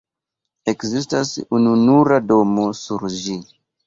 [0.71, 3.37] Ekzistas ununura domo sur ĝi.